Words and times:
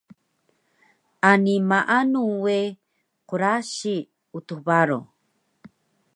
Ani 1.29 1.55
maanu 1.69 2.21
we 2.43 2.57
qrasi 3.29 3.95
Utux 4.37 4.61
Baro 4.67 4.99